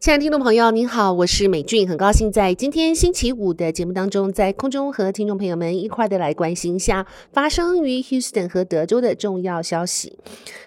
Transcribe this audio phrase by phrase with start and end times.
[0.00, 10.16] 亲爱的听众朋友，您好，我是美俊，很高兴在今天星期五的节目当中，在空中和听众朋友们一块的来关心一下发生于 Houston 和德州的重要消息。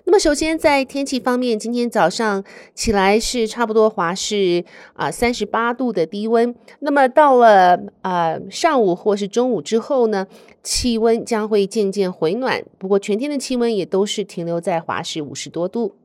[0.03, 2.43] 那么，首先在天气方面，今天早上
[2.75, 4.63] 起来是差不多华氏
[4.93, 10.27] 啊三十八度的低温，那么到了啊、呃、上午或是中午之后呢，
[10.61, 15.95] 气温将会渐渐回暖，不过全天的气温也都是停留在华氏五十多度。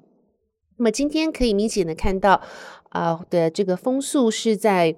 [0.79, 2.41] 那么今天可以明显的看到。
[2.91, 4.97] 啊、的这个风速是在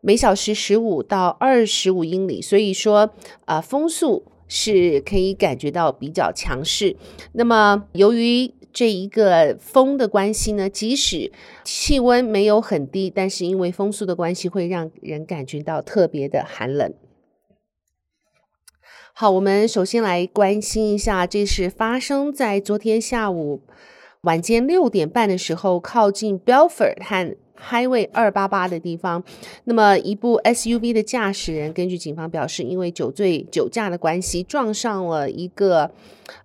[0.00, 3.10] 每小时十五到二十五英里，所以说
[3.44, 6.96] 啊、风速是可以感觉到比较强势。
[7.32, 11.32] 那么由于这一个风的关系呢，即使
[11.64, 16.94] 气温没有很低，但是因为风速的关系，会让人感觉到特别的寒冷。
[19.12, 23.62] 好，我们首先来关心一下，这是发生在昨天下午。
[24.24, 29.22] 晚间六点半的时候，靠近 Belford 和 Highway 二八八的地方，
[29.64, 35.92] 那么一部 SUV 的驾驶人，根据警方表示，因为酒醉酒驾的关系，撞上了一个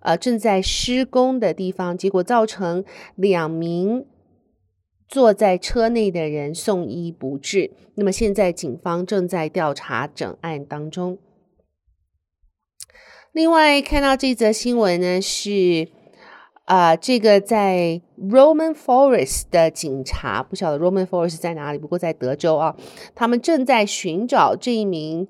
[0.00, 2.84] 呃正在施工的地方，结果造成
[3.16, 4.06] 两名
[5.08, 7.72] 坐在车内的人送医不治。
[7.96, 11.18] 那么现在警方正在调查整案当中。
[13.32, 15.88] 另外看到这则新闻呢是。
[16.70, 22.76] 啊、这个在 Roman Forest 的警察不晓得 Roman Forest 在哪里，不过在德州啊，
[23.12, 25.26] 他们正在寻找这一名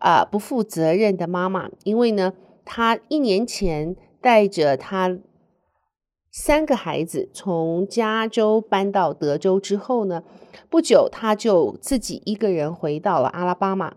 [0.00, 2.34] 啊、不负责任的妈妈，因为呢，
[2.66, 5.16] 她一年前带着她
[6.30, 10.22] 三个孩子从加州搬到德州之后呢，
[10.68, 13.94] 不久她就自己一个人回到了阿拉巴马，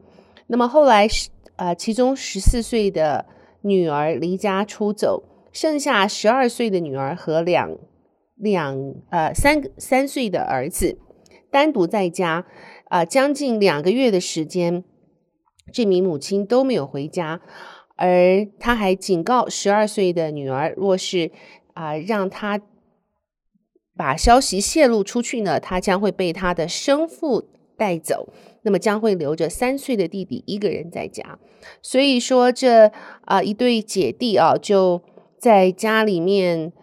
[0.48, 3.26] 那么后来是呃，其中十四岁的
[3.64, 5.24] 女儿离家出走。
[5.56, 7.78] 剩下十二岁的女儿和两
[8.36, 11.00] 两呃三三岁的儿子
[11.50, 12.46] 单独在家，
[12.90, 14.84] 呃将近两个月的时间，
[15.72, 17.40] 这名母亲都没有回家，
[17.96, 21.32] 而他还警告十二岁的女儿，若是
[21.74, 22.60] 啊、让他
[23.96, 28.28] 把消息泄露出去呢，他将会被他的生父带走，
[28.64, 31.40] 那么将会留着三岁的弟弟一个人在家。
[31.82, 32.92] 所以说这
[33.24, 35.02] 啊、一对姐弟啊就。
[35.46, 36.74] 在家里面，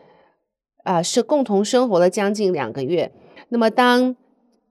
[0.84, 3.10] 啊、是共同生活了将近两个月。
[3.48, 4.14] 那么，当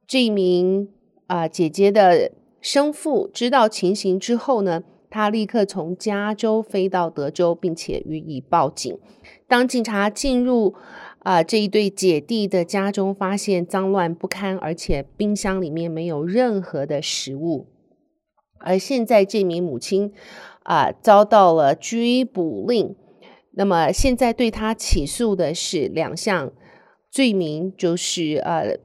[0.07, 0.87] 这名
[1.27, 2.31] 啊、姐姐的
[2.61, 8.97] 生父知道情形之后呢，他立刻从加州飞到德州，并且予以报警。
[9.45, 10.73] 当警察进入
[11.19, 17.67] 啊、这一对姐弟的家中，发现脏乱不堪，而且冰箱里面没有任何的食物。
[18.59, 20.13] 而现在，这名母亲
[20.63, 22.95] 啊、遭到了拘捕令。
[23.53, 26.51] 那么现在对他起诉的是两项
[27.09, 28.77] 罪名，就是呃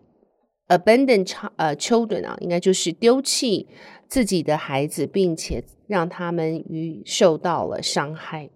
[0.66, 3.69] ，abandon 呃 children 啊，应该就是丢弃
[4.09, 8.50] 自己的孩子，并且让他们于受到了伤害。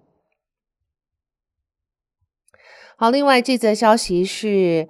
[2.96, 4.88] 好，另外这则消息是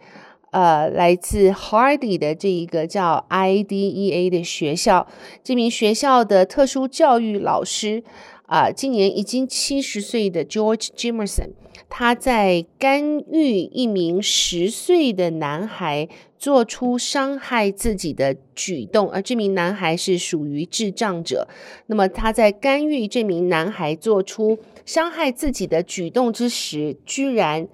[0.52, 5.06] 呃来自 Hardy 的这一个叫 IDEA 的学校，
[5.44, 8.02] 这名学校的特殊教育老师。
[8.50, 11.50] 啊，今年已经七十岁的 George Jimerson，
[11.88, 21.46] 他在干预一名十岁的男孩做出伤害自己的举动，而这名男孩是属于智障者。
[21.86, 27.68] 那么他在干预这名男孩做出伤害自己的举动之时，居然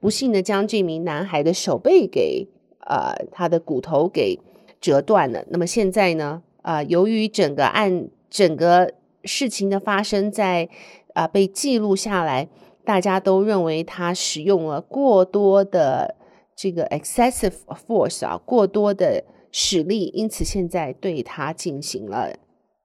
[0.00, 2.48] 不幸的将这名男孩的手背给
[2.80, 4.40] 呃他的骨头给
[4.80, 5.44] 折断了。
[5.50, 8.92] 那么现在呢，啊、由于整个案整个。
[9.26, 10.68] 事情的发生在
[11.14, 12.46] 啊、被记录下来，
[12.84, 16.14] 大家都认为他使用了过多的
[16.54, 17.54] 这个 excessive
[17.86, 22.36] force 啊，过多的使力，因此现在对他进行了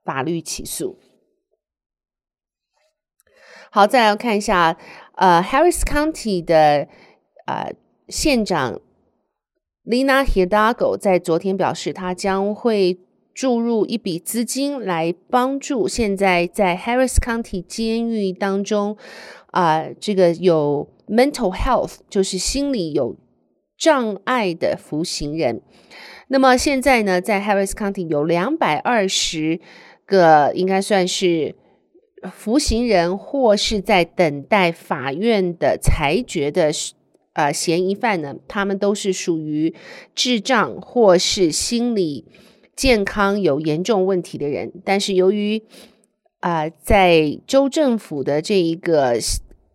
[0.06, 0.98] 法律起诉。
[3.70, 4.78] 好，再来看一下，
[5.16, 6.88] 呃，Harris County 的
[7.46, 7.74] 呃
[8.08, 8.80] 县长
[9.86, 13.00] Lina Hidalgo 在昨天表示，他将会。
[13.42, 18.96] 注入一笔资金来帮助现在在 Harris County 监狱当中
[19.48, 23.18] 啊、这个有 mental health 就是心理有
[23.76, 25.64] 障碍的服刑人。
[26.28, 29.60] 那么现在呢，在 Harris County 有两百二十
[30.06, 31.56] 个应该算是
[32.32, 36.72] 服刑人，或是在等待法院的裁决的
[37.34, 39.74] 呃嫌疑犯呢，他们都是属于
[40.14, 42.28] 智障或是心理。
[42.82, 45.62] 健康有严重问题的人，但是由于
[46.40, 49.20] 啊、在州政府的这一个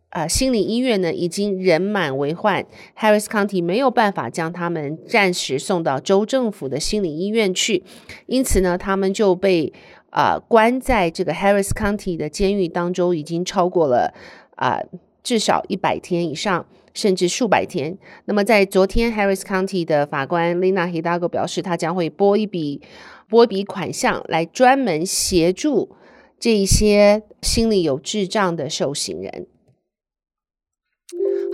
[0.09, 2.67] 啊、心理医院呢，已经人满为患
[2.99, 7.85] ，Harris County 没有办法将他们暂时送到州政府的心理医院去，
[8.27, 9.73] 因此呢，他们就被
[10.11, 14.13] 啊、关在这个 Harris County 的监狱当中，已经超过了
[14.57, 14.81] 啊、
[15.23, 16.67] 至少一百天以上。
[16.97, 17.97] 甚至数百天。
[18.25, 22.81] 那么，在昨天，Harris County 的法官 Lina Hidalgo 表示，他将会拨一笔
[23.29, 25.95] 拨一笔款项来专门协助
[26.41, 29.47] 这一些心理有智障的受刑人。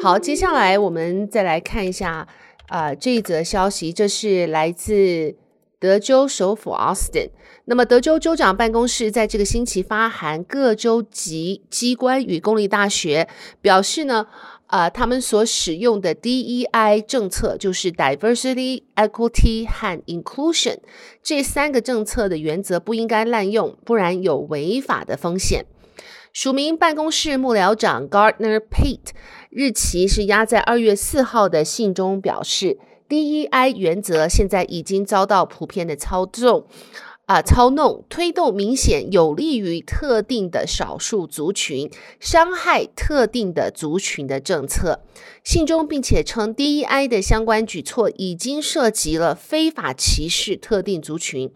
[0.01, 2.29] 好，接下来我们再来看一下
[2.69, 5.35] 啊、呃、这一则消息，这是来自
[5.81, 7.31] 德州首府 Austin。
[7.65, 13.29] 那么，德州州长办公室在这个星期发函各州级机关与公立大学，
[13.61, 14.29] 表示呢。
[14.73, 20.79] 呃，他们所使用的 DEI 政策就是 Diversity、Equity 和 Inclusion
[21.23, 25.67] 这三个政策的原则不应该滥用，不然有违法的风险。
[26.33, 29.11] 署名办公室幕僚长 Gardner Pate
[29.51, 32.79] 日期是压在二月四号的信中表示
[33.11, 36.67] ，DEI 原则现在已经遭到普遍的操纵。
[37.27, 41.89] 啊，操弄、推动明显有利于特定的少数族群、
[42.19, 45.01] 伤害特定的族群的政策。
[45.45, 51.51] 信中并且称，DEI 的相关举措已经涉及了非法歧视特定族群。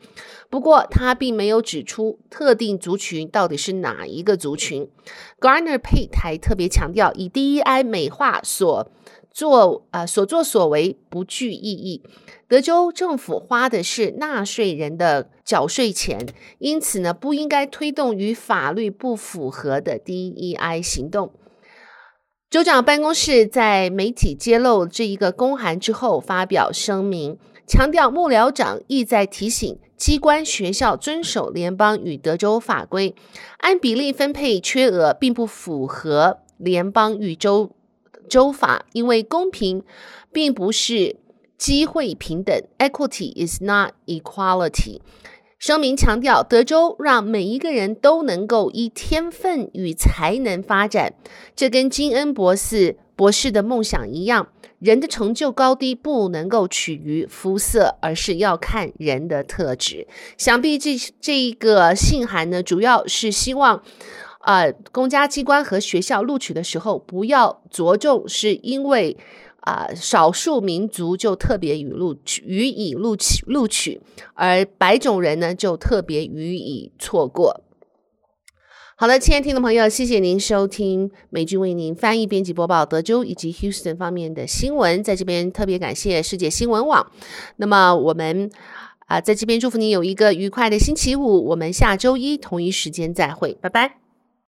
[0.48, 4.88] 不过，他并没有指出特定族群到底是哪一个族群。
[5.40, 8.90] Gardner Pate 还特别强调，以 DEI 美化所
[9.36, 12.02] 做啊、所作所为不具意义。
[12.48, 16.26] 德州政府花的是纳税人的缴税钱，
[16.58, 21.34] 因此呢，不应该推动与法律不符合的 DEI 行动。
[22.48, 27.36] 州长办公室在媒体揭露这一个公函之后，发表声明，
[27.66, 33.14] 强调幕僚长意在提醒机关学校遵守联邦与德州法规，
[33.58, 37.72] 按比例分配缺额并不符合联邦与州
[38.28, 39.82] 州法，因为公平
[40.32, 41.16] 并不是。
[41.58, 45.00] 机会平等，Equity is not equality。
[45.58, 51.14] 声明强调，德州让每一个人都能够依天分与才能发展，
[51.56, 54.48] 这跟金恩博士博士的梦想一样。
[54.78, 60.06] 人的成就高低不能够取于肤色，而是要看人的特质。
[60.36, 63.82] 想必这这一个信函呢，主要是希望，
[64.46, 69.18] 呃，公家机关和学校录取的时候，不要着重是因为。
[69.66, 74.00] 啊，少数民族就特别予录取予以录取录取，
[74.34, 77.64] 而白种人呢就特别予以错过。
[78.96, 87.10] 好了，亲爱的听众朋友，谢谢您收听美军为您翻译、编辑、播报德州以及 Houston 方面的新闻，在这边特别感谢世界新闻网。
[87.56, 88.48] 那么我们
[89.08, 94.05] 啊，在这边祝福您有一个愉快的星期五，我们下周一同一时间再会，拜拜。